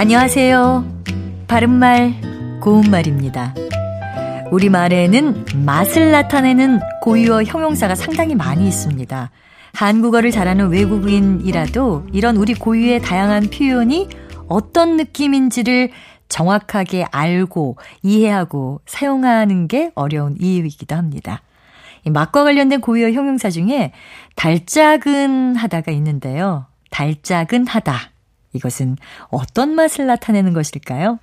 안녕하세요. 0.00 1.04
바른말, 1.46 2.14
고운말입니다. 2.62 3.54
우리말에는 4.50 5.44
맛을 5.66 6.10
나타내는 6.10 6.80
고유어 7.02 7.42
형용사가 7.42 7.94
상당히 7.94 8.34
많이 8.34 8.66
있습니다. 8.66 9.30
한국어를 9.74 10.30
잘하는 10.30 10.70
외국인이라도 10.70 12.06
이런 12.14 12.38
우리 12.38 12.54
고유의 12.54 13.02
다양한 13.02 13.50
표현이 13.50 14.08
어떤 14.48 14.96
느낌인지를 14.96 15.90
정확하게 16.30 17.04
알고 17.10 17.76
이해하고 18.02 18.80
사용하는 18.86 19.68
게 19.68 19.92
어려운 19.94 20.34
이유이기도 20.40 20.96
합니다. 20.96 21.42
맛과 22.06 22.44
관련된 22.44 22.80
고유어 22.80 23.10
형용사 23.10 23.50
중에 23.50 23.92
달짝은 24.34 25.56
하다가 25.56 25.92
있는데요. 25.92 26.64
달짝은 26.88 27.66
하다. 27.66 28.09
이것은 28.52 28.96
어떤 29.28 29.74
맛을 29.74 30.06
나타내는 30.06 30.52
것일까요? 30.52 31.18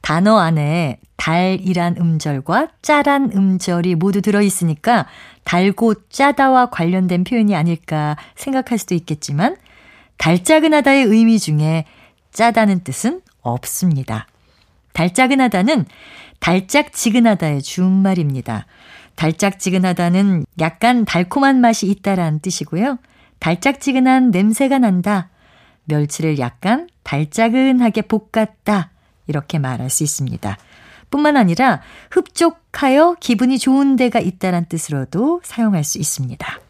단어 0.00 0.36
안에 0.38 0.98
달이란 1.16 1.96
음절과 1.98 2.68
짜란 2.82 3.30
음절이 3.34 3.94
모두 3.94 4.20
들어있으니까 4.20 5.06
달고 5.44 6.08
짜다와 6.08 6.66
관련된 6.70 7.24
표현이 7.24 7.56
아닐까 7.56 8.16
생각할 8.34 8.78
수도 8.78 8.94
있겠지만 8.94 9.56
달짝은하다의 10.18 11.04
의미 11.04 11.38
중에 11.38 11.86
짜다는 12.32 12.84
뜻은 12.84 13.22
없습니다. 13.40 14.26
달짝은하다는 14.92 15.86
달짝지근하다의 16.40 17.62
준말입니다. 17.62 18.66
달짝지근하다는 19.16 20.44
약간 20.60 21.04
달콤한 21.04 21.60
맛이 21.60 21.86
있다라는 21.86 22.40
뜻이고요. 22.40 22.98
달짝지근한 23.38 24.30
냄새가 24.30 24.78
난다. 24.78 25.30
멸치를 25.84 26.38
약간 26.38 26.88
달짝은하게 27.02 28.02
볶았다. 28.02 28.90
이렇게 29.26 29.58
말할 29.58 29.90
수 29.90 30.02
있습니다. 30.02 30.56
뿐만 31.10 31.36
아니라 31.36 31.80
흡족하여 32.10 33.16
기분이 33.20 33.58
좋은 33.58 33.96
데가 33.96 34.18
있다는 34.18 34.66
뜻으로도 34.68 35.40
사용할 35.44 35.84
수 35.84 35.98
있습니다. 35.98 36.60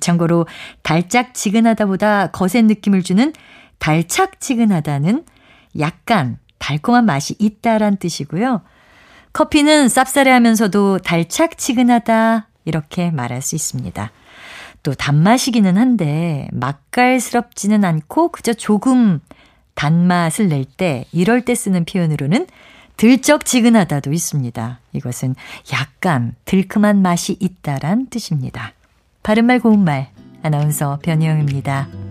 참고로 0.00 0.46
달짝지근하다보다 0.82 2.28
거센 2.32 2.66
느낌을 2.66 3.02
주는 3.02 3.32
달착지근하다는 3.78 5.24
약간 5.78 6.38
달콤한 6.58 7.06
맛이 7.06 7.36
있다란 7.38 7.96
뜻이고요. 7.96 8.62
커피는 9.32 9.86
쌉싸래하면서도 9.86 11.02
달착지근하다 11.02 12.48
이렇게 12.64 13.10
말할 13.10 13.42
수 13.42 13.54
있습니다. 13.54 14.10
또 14.86 14.94
단맛이기는 14.94 15.76
한데 15.76 16.46
맛깔스럽지는 16.52 17.84
않고 17.84 18.28
그저 18.28 18.52
조금 18.52 19.18
단맛을 19.74 20.46
낼 20.46 20.64
때 20.64 21.06
이럴 21.10 21.44
때 21.44 21.56
쓰는 21.56 21.84
표현으로는 21.84 22.46
들쩍지근하다도 22.96 24.12
있습니다. 24.12 24.78
이것은 24.92 25.34
약간 25.72 26.36
들큼한 26.44 27.02
맛이 27.02 27.36
있다란 27.40 28.06
뜻입니다. 28.06 28.74
바른말 29.24 29.58
고운말 29.58 30.10
아나운서 30.44 31.00
변희영입니다. 31.02 32.05